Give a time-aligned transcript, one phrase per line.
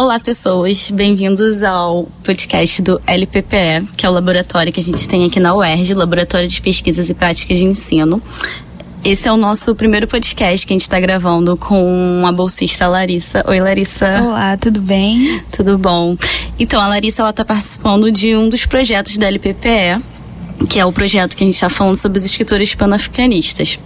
[0.00, 0.90] Olá, pessoas.
[0.90, 5.54] Bem-vindos ao podcast do LPPE, que é o laboratório que a gente tem aqui na
[5.54, 8.22] UERJ, Laboratório de Pesquisas e Práticas de Ensino.
[9.04, 13.44] Esse é o nosso primeiro podcast que a gente está gravando com a bolsista Larissa.
[13.46, 14.22] Oi, Larissa.
[14.22, 15.44] Olá, tudo bem?
[15.52, 16.16] Tudo bom.
[16.58, 20.02] Então, a Larissa está participando de um dos projetos da LPPE,
[20.66, 23.78] que é o projeto que a gente está falando sobre os escritores panafricanistas.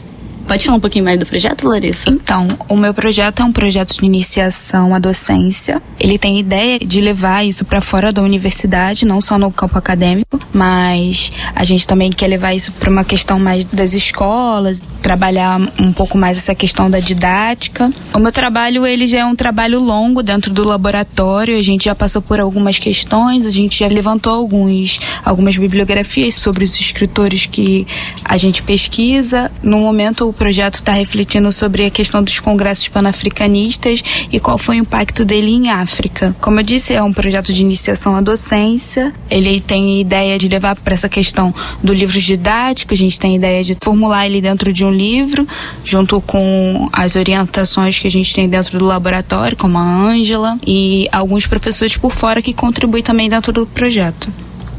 [0.47, 2.11] Pode falar um pouquinho mais do projeto, Larissa?
[2.11, 5.81] Então, o meu projeto é um projeto de iniciação à docência.
[5.99, 10.39] Ele tem ideia de levar isso para fora da universidade, não só no campo acadêmico,
[10.53, 15.93] mas a gente também quer levar isso para uma questão mais das escolas, trabalhar um
[15.93, 17.91] pouco mais essa questão da didática.
[18.13, 21.95] O meu trabalho, ele já é um trabalho longo dentro do laboratório, a gente já
[21.95, 27.87] passou por algumas questões, a gente já levantou alguns algumas bibliografias sobre os escritores que
[28.25, 29.51] a gente pesquisa.
[29.63, 34.81] No momento projeto está refletindo sobre a questão dos congressos panafricanistas e qual foi o
[34.81, 36.35] impacto dele em África.
[36.41, 39.13] Como eu disse, é um projeto de iniciação à docência.
[39.31, 43.63] Ele tem ideia de levar para essa questão do livro didático, a gente tem ideia
[43.63, 45.47] de formular ele dentro de um livro,
[45.85, 51.09] junto com as orientações que a gente tem dentro do laboratório, como a Ângela, e
[51.13, 54.33] alguns professores por fora que contribuem também dentro do projeto.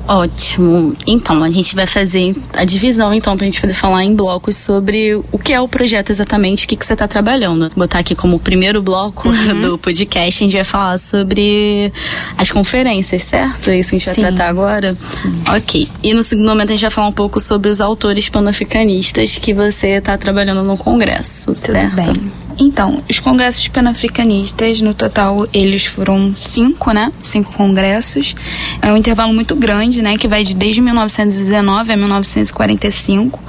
[0.08, 0.96] Ótimo.
[1.08, 5.16] Então, a gente vai fazer a divisão, então, pra gente poder falar em blocos sobre
[5.32, 7.70] o que é o projeto exatamente, o que, que você está trabalhando.
[7.70, 9.62] Vou botar aqui como primeiro bloco uhum.
[9.62, 11.92] do podcast, a gente vai falar sobre
[12.38, 13.70] as conferências, certo?
[13.70, 14.22] É isso que a gente Sim.
[14.22, 14.96] vai tratar agora?
[15.12, 15.42] Sim.
[15.50, 15.90] Ok.
[16.04, 19.54] E no segundo momento a gente vai falar um pouco sobre os autores panafricanistas que
[19.54, 21.96] você está trabalhando no congresso, Tudo certo?
[21.96, 22.45] Bem.
[22.58, 27.12] Então, os congressos panafricanistas, no total, eles foram cinco, né?
[27.22, 28.34] Cinco congressos.
[28.82, 30.18] É um intervalo muito grande, né?
[30.18, 33.40] Que vai de desde 1919 a 1945.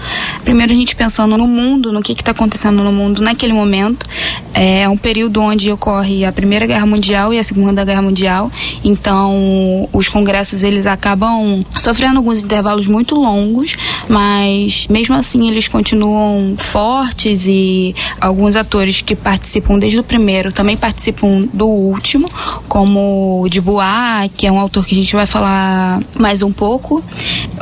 [0.45, 4.07] Primeiro, a gente pensando no mundo, no que está acontecendo no mundo naquele momento.
[4.53, 8.51] É um período onde ocorre a Primeira Guerra Mundial e a Segunda Guerra Mundial.
[8.83, 13.77] Então, os congressos, eles acabam sofrendo alguns intervalos muito longos,
[14.09, 20.77] mas mesmo assim eles continuam fortes e alguns atores que participam desde o primeiro também
[20.77, 22.29] participam do último,
[22.69, 26.53] como o de Bois, que é um autor que a gente vai falar mais um
[26.53, 27.03] pouco.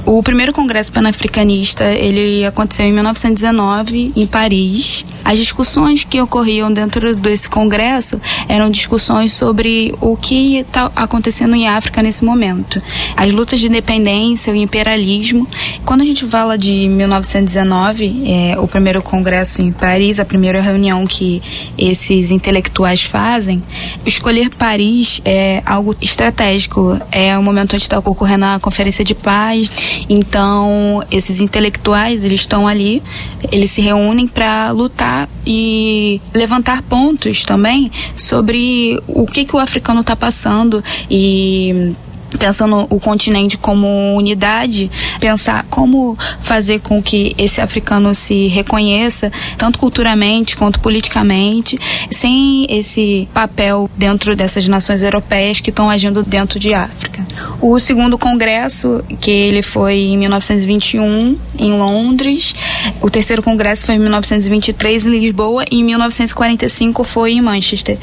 [0.07, 5.05] O primeiro congresso panafricanista, ele aconteceu em 1919 em Paris.
[5.25, 11.67] As discussões que ocorriam dentro desse congresso eram discussões sobre o que está acontecendo em
[11.67, 12.83] África nesse momento.
[13.17, 15.49] As lutas de independência, o imperialismo.
[15.85, 21.07] Quando a gente fala de 1919, é, o primeiro congresso em Paris, a primeira reunião
[21.07, 21.43] que
[21.79, 23.63] esses intelectuais fazem,
[24.05, 27.01] escolher Paris é algo estratégico.
[27.11, 30.05] É o momento onde está ocorrendo a Conferência de Paz.
[30.09, 33.03] Então, esses intelectuais, eles estão ali,
[33.51, 35.14] eles se reúnem para lutar
[35.47, 41.95] e levantar pontos também sobre o que, que o africano está passando e
[42.39, 44.91] pensando o continente como unidade,
[45.21, 51.79] pensar como fazer com que esse africano se reconheça, tanto culturalmente quanto politicamente,
[52.11, 57.25] sem esse papel dentro dessas nações europeias que estão agindo dentro de África.
[57.61, 62.55] O segundo congresso, que ele foi em 1921 em Londres,
[63.01, 67.99] o terceiro congresso foi em 1923 em Lisboa e em 1945 foi em Manchester.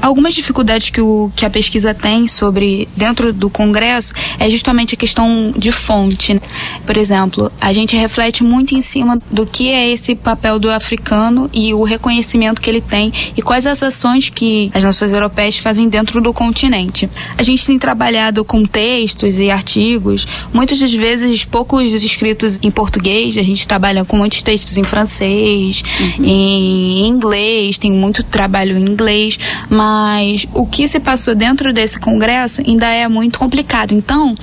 [0.00, 4.94] Algumas dificuldades que, o, que a pesquisa tem sobre dentro do congresso Congresso é justamente
[4.94, 6.40] a questão de fonte.
[6.86, 11.50] Por exemplo, a gente reflete muito em cima do que é esse papel do africano
[11.52, 15.90] e o reconhecimento que ele tem e quais as ações que as nações europeias fazem
[15.90, 17.06] dentro do continente.
[17.36, 23.36] A gente tem trabalhado com textos e artigos, muitas das vezes poucos escritos em português,
[23.36, 26.24] a gente trabalha com muitos textos em francês, uhum.
[26.24, 29.38] em inglês, tem muito trabalho em inglês,
[29.68, 33.92] mas o que se passou dentro desse congresso ainda é muito complicado complicado.
[33.92, 34.34] Então,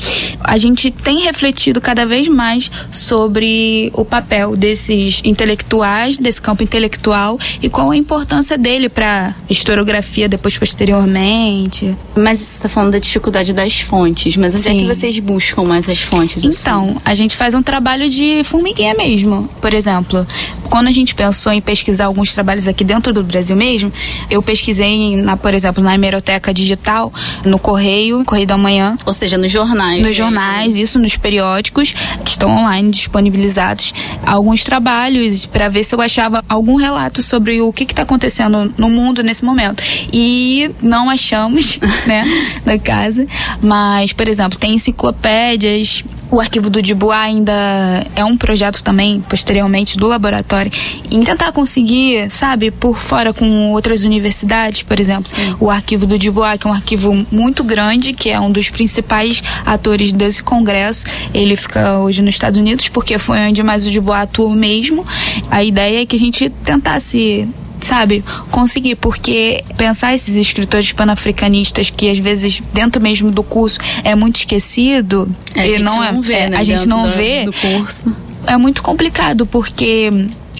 [0.41, 7.39] a gente tem refletido cada vez mais sobre o papel desses intelectuais, desse campo intelectual
[7.61, 11.95] e qual a importância dele para historiografia depois posteriormente.
[12.15, 14.77] Mas você está falando da dificuldade das fontes, mas onde Sim.
[14.77, 16.45] é que vocês buscam mais as fontes?
[16.45, 16.61] Assim?
[16.61, 17.01] Então, assim?
[17.05, 19.49] a gente faz um trabalho de formiguinha mesmo.
[19.61, 20.27] Por exemplo,
[20.69, 23.91] quando a gente pensou em pesquisar alguns trabalhos aqui dentro do Brasil mesmo,
[24.29, 27.13] eu pesquisei, na, por exemplo, na hemeroteca digital,
[27.45, 30.01] no Correio, Correio da Manhã, ou seja, nos jornais.
[30.01, 33.93] Nos jornais, isso nos periódicos que estão online disponibilizados
[34.25, 38.89] alguns trabalhos para ver se eu achava algum relato sobre o que está acontecendo no
[38.89, 39.83] mundo nesse momento.
[40.11, 42.23] E não achamos, né,
[42.65, 43.27] na casa.
[43.61, 49.95] Mas, por exemplo, tem enciclopédias o arquivo do Dubois ainda é um projeto também, posteriormente,
[49.97, 50.71] do laboratório,
[51.11, 55.55] em tentar conseguir, sabe, por fora com outras universidades, por exemplo, Sim.
[55.59, 59.43] o arquivo do Dubois, que é um arquivo muito grande, que é um dos principais
[59.65, 61.05] atores desse congresso.
[61.33, 65.05] Ele fica hoje nos Estados Unidos, porque foi onde mais o Dubois atuou mesmo.
[65.49, 67.47] A ideia é que a gente tentasse
[67.83, 74.15] sabe, conseguir, porque pensar esses escritores panafricanistas que às vezes dentro mesmo do curso é
[74.15, 77.45] muito esquecido é, e não, não é, vê, é né, a gente não do, vê
[77.45, 78.15] do curso.
[78.45, 80.11] É muito complicado porque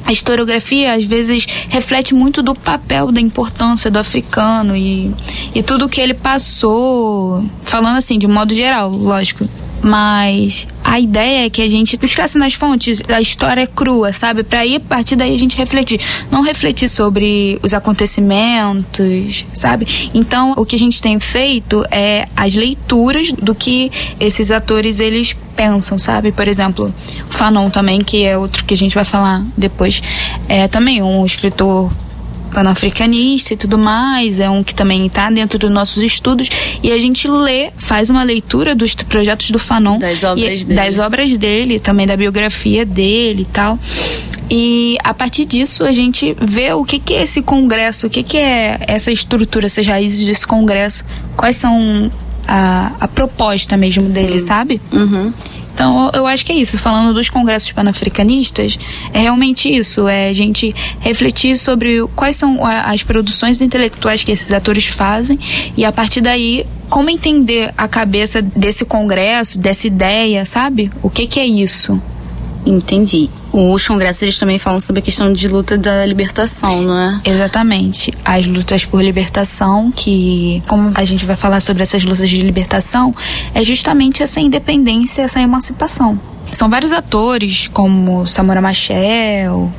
[0.06, 5.14] a historiografia às vezes reflete muito do papel da importância do africano e,
[5.56, 9.48] e tudo que ele passou, falando assim de modo geral, lógico.
[9.84, 14.44] Mas a ideia é que a gente buscasse nas fontes a história crua, sabe?
[14.44, 16.00] Para ir a partir daí a gente refletir.
[16.32, 20.10] Não refletir sobre os acontecimentos, sabe?
[20.14, 25.36] Então, o que a gente tem feito é as leituras do que esses atores eles
[25.56, 26.32] pensam, sabe?
[26.32, 26.94] Por exemplo,
[27.30, 30.02] o Fanon também, que é outro que a gente vai falar depois,
[30.48, 31.92] é também um escritor
[32.54, 36.50] panafricanista e tudo mais, é um que também está dentro dos nossos estudos
[36.82, 40.76] e a gente lê, faz uma leitura dos projetos do Fanon, das obras e, dele,
[40.76, 43.80] das obras dele, também da biografia dele e tal.
[44.50, 48.22] E a partir disso a gente vê o que, que é esse congresso, o que,
[48.22, 51.04] que é essa estrutura, essas raízes desse congresso,
[51.36, 52.12] quais são
[52.48, 54.14] a, a proposta mesmo Sim.
[54.14, 54.82] dele, sabe?
[54.92, 55.34] Uhum.
[55.74, 56.78] Então, eu acho que é isso.
[56.78, 58.78] Falando dos congressos panafricanistas,
[59.12, 60.08] é realmente isso.
[60.08, 65.40] É a gente refletir sobre quais são as produções intelectuais que esses atores fazem
[65.76, 70.92] e, a partir daí, como entender a cabeça desse congresso, dessa ideia, sabe?
[71.02, 72.00] O que, que é isso?
[72.66, 73.30] Entendi.
[73.52, 77.22] Os congressos eles também falam sobre a questão de luta da libertação, não é?
[77.26, 78.14] Exatamente.
[78.24, 83.14] As lutas por libertação, que, como a gente vai falar sobre essas lutas de libertação,
[83.54, 86.20] é justamente essa independência, essa emancipação.
[86.52, 89.72] São vários atores, como Samora Machel,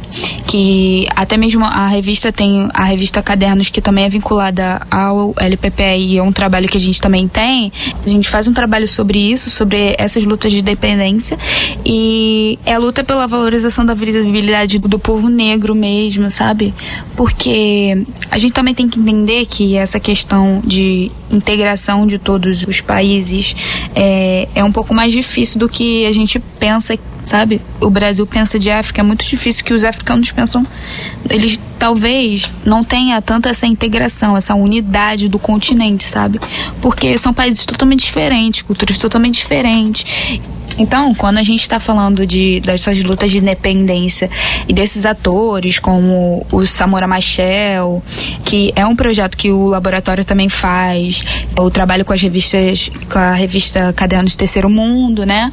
[0.47, 6.15] que até mesmo a revista tem a revista Cadernos, que também é vinculada ao LPPI,
[6.15, 7.73] e é um trabalho que a gente também tem.
[8.05, 11.39] A gente faz um trabalho sobre isso, sobre essas lutas de dependência,
[11.85, 16.75] e é a luta pela valorização da visibilidade do povo negro mesmo, sabe?
[17.17, 22.81] Porque a gente também tem que entender que essa questão de integração de todos os
[22.81, 23.57] países
[23.95, 27.61] é, é um pouco mais difícil do que a gente pensa, sabe?
[27.81, 30.67] O Brasil pensa de África, é muito difícil que os africanos pensam.
[31.29, 36.41] Eles talvez não tenha tanta essa integração, essa unidade do continente, sabe?
[36.81, 40.41] Porque são países totalmente diferentes, culturas totalmente diferentes.
[40.79, 44.29] Então, quando a gente está falando de, dessas lutas de independência
[44.69, 48.03] e desses atores, como o Samora Machel,
[48.45, 51.25] que é um projeto que o laboratório também faz,
[51.57, 55.53] o trabalho com as revistas, com a revista Cadernos Terceiro Mundo, né?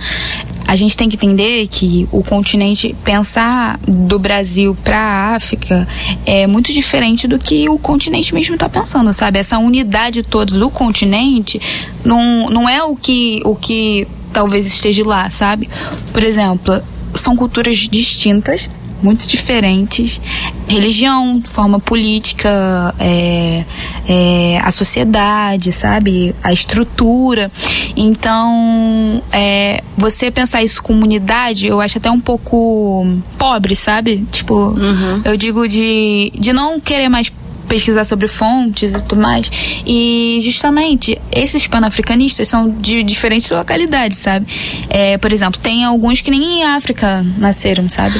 [0.67, 5.87] A gente tem que entender que o continente, pensar do Brasil para a África
[6.25, 9.37] é muito diferente do que o continente mesmo está pensando, sabe?
[9.37, 11.61] Essa unidade toda do continente
[12.05, 15.69] não, não é o que, o que talvez esteja lá, sabe?
[16.11, 16.81] Por exemplo,
[17.13, 18.69] são culturas distintas,
[19.01, 20.21] muito diferentes.
[20.67, 23.65] Religião, forma política, é,
[24.07, 26.35] é, a sociedade, sabe?
[26.43, 27.51] A estrutura.
[27.95, 33.07] Então, é, você pensar isso com comunidade, eu acho até um pouco
[33.37, 34.25] pobre, sabe?
[34.31, 35.21] Tipo, uhum.
[35.23, 37.31] eu digo de, de não querer mais
[37.71, 39.49] pesquisar sobre fontes e tudo mais.
[39.85, 44.45] E justamente esses panafricanistas são de diferentes localidades, sabe?
[44.89, 48.19] É, por exemplo, tem alguns que nem em África nasceram, sabe?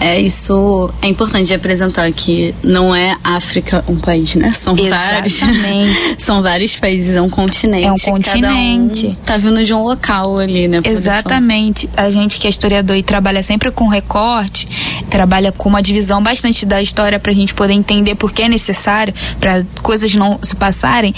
[0.00, 4.50] É, isso é importante apresentar que não é África um país, né?
[4.50, 5.44] São Exatamente.
[5.44, 6.16] vários.
[6.24, 7.86] são vários países, é um continente.
[7.86, 9.08] É um continente.
[9.08, 10.80] Um tá vindo de um local ali, né?
[10.82, 11.88] Exatamente.
[11.94, 14.66] A gente que é historiador e trabalha sempre com recorte,
[15.10, 19.12] trabalha com uma divisão bastante da história pra gente poder entender por que é necessário,
[19.38, 21.14] para coisas não se passarem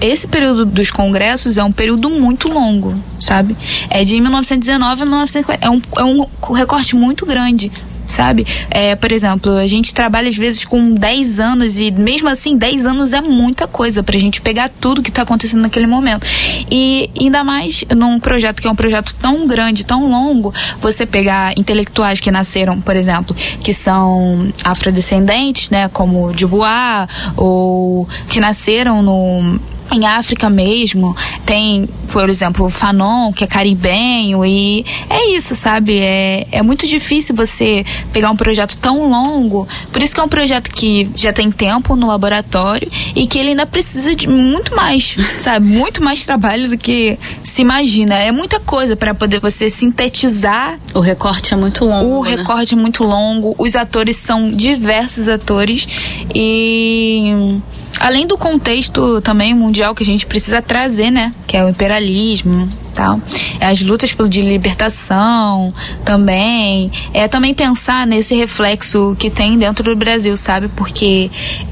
[0.00, 3.56] esse período dos congressos é um período muito longo, sabe?
[3.88, 5.64] É de 1919 a 1940.
[5.64, 7.70] É um, é um recorte muito grande
[8.06, 8.46] sabe?
[8.70, 12.86] É, por exemplo, a gente trabalha às vezes com 10 anos e mesmo assim 10
[12.86, 16.26] anos é muita coisa pra gente pegar tudo que tá acontecendo naquele momento.
[16.70, 21.56] E ainda mais num projeto que é um projeto tão grande, tão longo, você pegar
[21.58, 29.60] intelectuais que nasceram, por exemplo, que são afrodescendentes, né, como Dubois, ou que nasceram no
[29.94, 35.98] em África mesmo, tem, por exemplo, o Fanon, que é caribenho, e é isso, sabe?
[35.98, 40.28] É, é muito difícil você pegar um projeto tão longo, por isso que é um
[40.28, 45.16] projeto que já tem tempo no laboratório e que ele ainda precisa de muito mais,
[45.40, 45.66] sabe?
[45.66, 48.16] Muito mais trabalho do que se imagina.
[48.16, 50.78] É muita coisa para poder você sintetizar.
[50.94, 52.20] O recorte é muito longo.
[52.20, 52.36] O né?
[52.36, 55.86] recorte é muito longo, os atores são diversos atores
[56.34, 57.60] e
[58.02, 61.32] além do contexto também mundial que a gente precisa trazer, né?
[61.46, 63.20] Que é o imperialismo, tal.
[63.60, 65.72] É as lutas de libertação
[66.04, 66.90] também.
[67.14, 70.66] É também pensar nesse reflexo que tem dentro do Brasil, sabe?
[70.66, 71.30] Porque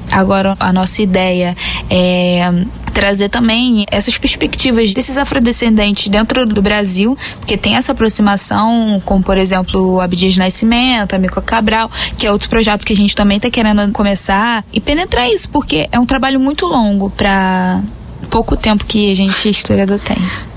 [0.08, 1.56] agora a nossa ideia
[1.90, 2.48] é
[2.90, 9.38] trazer também essas perspectivas desses afrodescendentes dentro do Brasil, porque tem essa aproximação, como por
[9.38, 13.50] exemplo o Abdias Nascimento, Amico Cabral, que é outro projeto que a gente também está
[13.50, 17.82] querendo começar e penetrar isso, porque é um trabalho muito longo para
[18.30, 20.16] pouco tempo que a gente historiador tem.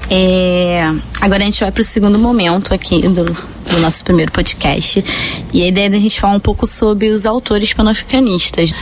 [0.09, 5.03] É, agora a gente vai para o segundo momento aqui do, do, nosso primeiro podcast.
[5.51, 8.73] E a ideia é da gente falar um pouco sobre os autores panafricanistas.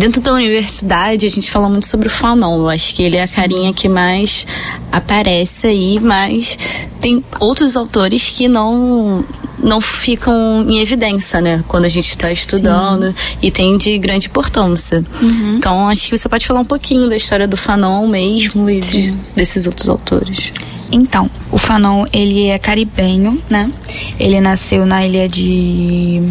[0.00, 2.60] Dentro da universidade, a gente fala muito sobre o Fanon.
[2.60, 4.46] Eu acho que ele é a carinha que mais
[4.90, 6.56] aparece aí, mas
[7.02, 9.22] tem outros autores que não
[9.62, 11.62] não ficam em evidência, né?
[11.68, 15.04] Quando a gente está estudando e tem de grande importância.
[15.20, 15.56] Uhum.
[15.58, 19.12] Então, acho que você pode falar um pouquinho da história do Fanon mesmo e de,
[19.36, 20.50] desses outros autores.
[20.90, 23.70] Então, o Fanon, ele é caribenho, né?
[24.18, 26.22] Ele nasceu na ilha de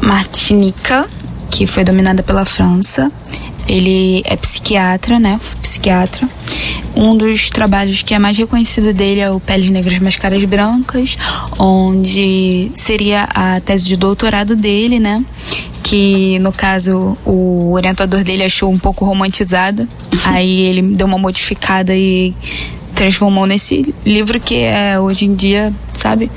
[0.00, 1.06] Martinica,
[1.58, 3.10] que foi dominada pela França.
[3.66, 5.40] Ele é psiquiatra, né?
[5.40, 6.28] Foi psiquiatra.
[6.94, 11.18] Um dos trabalhos que é mais reconhecido dele é o Peles Negras Máscaras Brancas,
[11.58, 15.24] onde seria a tese de doutorado dele, né?
[15.82, 19.88] que no caso o orientador dele achou um pouco romantizada.
[20.24, 22.34] Aí ele deu uma modificada e
[22.94, 26.30] transformou nesse livro que é hoje em dia, sabe?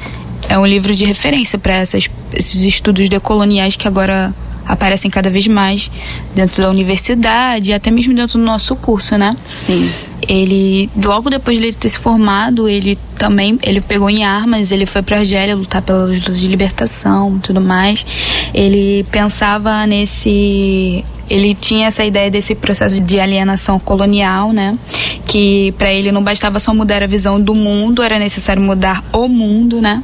[0.49, 4.33] É um livro de referência para esses estudos decoloniais que agora
[4.71, 5.91] aparecem cada vez mais
[6.33, 9.35] dentro da universidade até mesmo dentro do nosso curso, né?
[9.45, 9.91] Sim.
[10.25, 14.85] Ele, logo depois de ele ter se formado, ele também, ele pegou em armas, ele
[14.85, 18.05] foi para Argélia lutar pelas lutas de libertação e tudo mais.
[18.53, 24.77] Ele pensava nesse ele tinha essa ideia desse processo de alienação colonial, né?
[25.25, 29.29] Que para ele não bastava só mudar a visão do mundo, era necessário mudar o
[29.29, 30.03] mundo, né?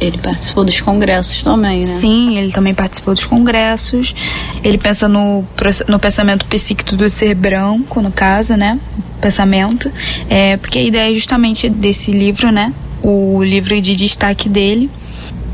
[0.00, 1.94] Ele participou dos congressos também, né?
[1.94, 4.14] Sim, ele também participou dos congressos.
[4.62, 5.44] Ele pensa no,
[5.88, 8.78] no pensamento psíquico do ser branco, no caso, né?
[9.20, 9.90] Pensamento.
[10.30, 12.72] É, porque a ideia é justamente desse livro, né?
[13.02, 14.88] O livro de destaque dele.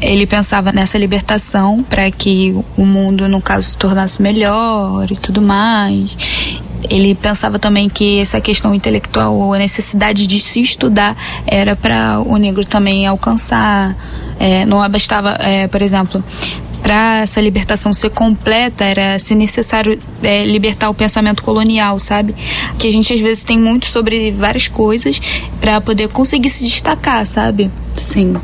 [0.00, 5.40] Ele pensava nessa libertação para que o mundo, no caso, se tornasse melhor e tudo
[5.40, 6.16] mais.
[6.90, 12.36] Ele pensava também que essa questão intelectual, a necessidade de se estudar, era para o
[12.36, 13.96] negro também alcançar.
[14.38, 16.22] É, não bastava, é, por exemplo,
[16.82, 22.34] para essa libertação ser completa, era se necessário é, libertar o pensamento colonial, sabe?
[22.78, 25.18] Que a gente às vezes tem muito sobre várias coisas
[25.60, 27.70] para poder conseguir se destacar, sabe?
[27.94, 28.36] Sim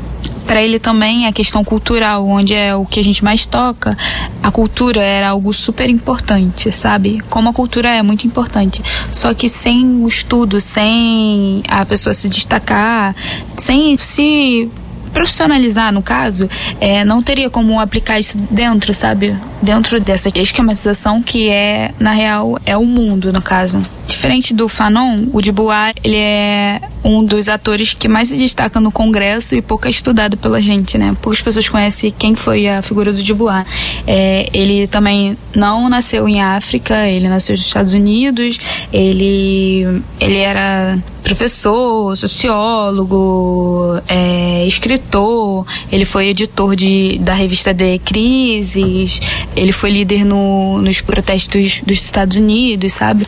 [0.51, 3.97] para ele também a questão cultural, onde é o que a gente mais toca,
[4.43, 7.21] a cultura era algo super importante, sabe?
[7.29, 8.83] Como a cultura é muito importante.
[9.13, 13.15] Só que sem o estudo, sem a pessoa se destacar,
[13.55, 14.69] sem se
[15.11, 16.49] profissionalizar, no caso,
[16.79, 19.35] é, não teria como aplicar isso dentro, sabe?
[19.61, 23.81] Dentro dessa esquematização que é, na real, é o mundo, no caso.
[24.07, 28.91] Diferente do Fanon, o Dubois, ele é um dos atores que mais se destaca no
[28.91, 31.15] Congresso e pouco é estudado pela gente, né?
[31.21, 33.65] Poucas pessoas conhecem quem foi a figura do Dubois.
[34.05, 38.57] É, ele também não nasceu em África, ele nasceu nos Estados Unidos,
[38.91, 49.21] ele, ele era professor, sociólogo, é, escritor, ele foi editor de, da revista The Crises,
[49.55, 53.27] ele foi líder no, nos protestos dos Estados Unidos, sabe?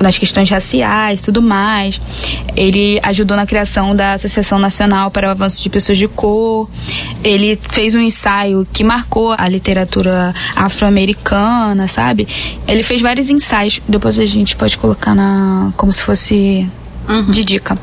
[0.00, 2.00] Nas questões raciais tudo mais.
[2.56, 6.68] Ele ajudou na criação da Associação Nacional para o Avanço de Pessoas de Cor.
[7.22, 12.28] Ele fez um ensaio que marcou a literatura afro-americana, sabe?
[12.66, 16.68] Ele fez vários ensaios, depois a gente pode colocar na como se fosse
[17.08, 17.30] uhum.
[17.30, 17.78] de dica.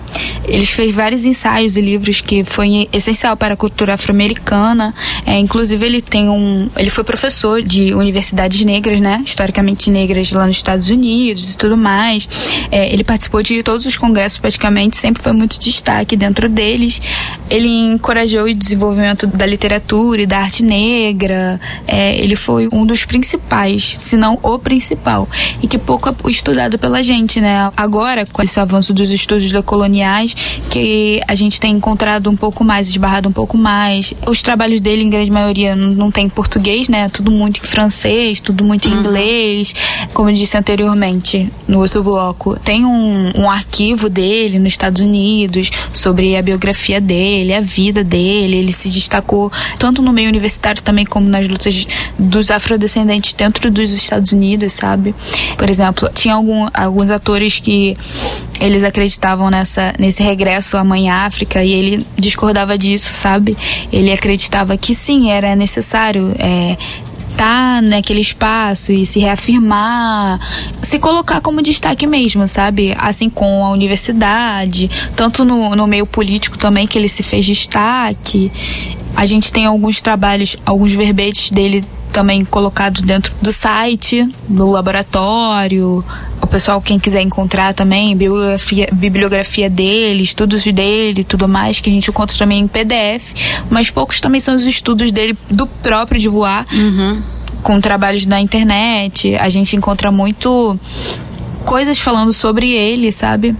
[0.45, 4.93] Ele fez vários ensaios e livros que foi essencial para a cultura afro-americana.
[5.25, 10.47] É, inclusive ele tem um, ele foi professor de universidades negras, né, historicamente negras lá
[10.47, 12.27] nos Estados Unidos e tudo mais.
[12.71, 17.01] É, ele participou de todos os congressos praticamente, sempre foi muito destaque dentro deles.
[17.49, 21.59] Ele encorajou o desenvolvimento da literatura e da arte negra.
[21.87, 25.27] É, ele foi um dos principais, se não o principal,
[25.61, 27.71] e que pouco é estudado pela gente, né?
[27.75, 30.33] Agora, com esse avanço dos estudos decoloniais,
[30.69, 34.13] que a gente tem encontrado um pouco mais, esbarrado um pouco mais.
[34.27, 37.09] Os trabalhos dele, em grande maioria, não tem português, né?
[37.09, 38.99] Tudo muito em francês, tudo muito em uhum.
[38.99, 39.73] inglês.
[40.13, 45.69] Como eu disse anteriormente, no outro bloco, tem um, um arquivo dele nos Estados Unidos
[45.93, 48.57] sobre a biografia dele, a vida dele.
[48.57, 51.87] Ele se destacou tanto no meio universitário também como nas lutas
[52.17, 55.13] dos afrodescendentes dentro dos Estados Unidos, sabe?
[55.57, 57.97] Por exemplo, tinha algum, alguns atores que
[58.59, 59.00] eles acreditavam
[59.49, 63.57] nessa, nesse regresso à mãe África e ele discordava disso, sabe?
[63.91, 66.77] Ele acreditava que sim, era necessário é,
[67.35, 70.39] tá naquele espaço e se reafirmar,
[70.81, 72.93] se colocar como destaque mesmo, sabe?
[72.97, 78.51] Assim com a universidade, tanto no, no meio político também que ele se fez destaque.
[79.15, 86.03] A gente tem alguns trabalhos, alguns verbetes dele também colocados dentro do site, do laboratório.
[86.41, 91.93] O pessoal, quem quiser encontrar também, bibliografia, bibliografia dele, estudos dele tudo mais, que a
[91.93, 93.33] gente encontra também em PDF.
[93.69, 97.21] Mas poucos também são os estudos dele do próprio de voar, uhum.
[97.63, 99.35] com trabalhos na internet.
[99.35, 100.77] A gente encontra muito
[101.63, 103.55] coisas falando sobre ele, sabe?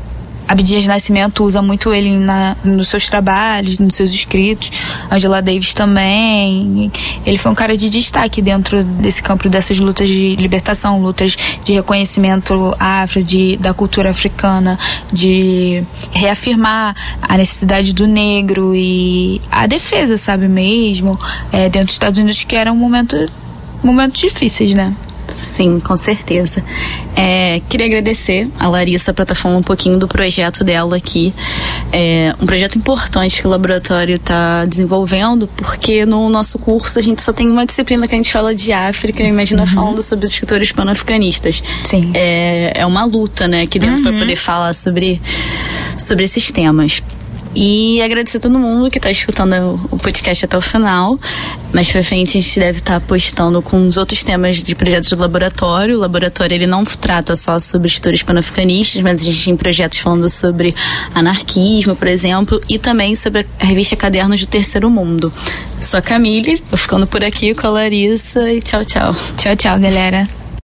[0.51, 4.70] Abdias Nascimento usa muito ele na, nos seus trabalhos, nos seus escritos.
[5.10, 6.91] Angela Davis também.
[7.25, 11.72] Ele foi um cara de destaque dentro desse campo dessas lutas de libertação, lutas de
[11.72, 14.77] reconhecimento afro, de, da cultura africana,
[15.10, 21.17] de reafirmar a necessidade do negro e a defesa, sabe mesmo,
[21.50, 23.15] é, dentro dos Estados Unidos, que era um momento
[23.81, 24.93] momentos difíceis, né?
[25.31, 26.63] Sim, com certeza.
[27.15, 31.33] É, queria agradecer a Larissa para estar tá falando um pouquinho do projeto dela aqui.
[31.91, 37.21] É um projeto importante que o laboratório está desenvolvendo, porque no nosso curso a gente
[37.21, 39.67] só tem uma disciplina que a gente fala de África, imagina uhum.
[39.67, 41.63] falando sobre os escritores pan-africanistas.
[41.83, 42.11] Sim.
[42.13, 44.03] É, é uma luta, né, aqui dentro uhum.
[44.03, 45.21] para poder falar sobre,
[45.97, 47.01] sobre esses temas.
[47.53, 51.20] E agradecer a todo mundo que está escutando o podcast até o final.
[51.74, 55.10] Mais pra frente a gente deve estar tá postando com os outros temas de projetos
[55.10, 55.98] do laboratório.
[55.98, 60.29] O laboratório ele não trata só sobre estudos panafricanistas, mas a gente tem projetos falando
[60.29, 60.74] sobre
[61.13, 65.31] anarquismo, por exemplo, e também sobre a revista Cadernos do Terceiro Mundo.
[65.79, 69.15] Sou a Camille, vou ficando por aqui com a Larissa e tchau, tchau.
[69.38, 70.40] Tchau, tchau, galera.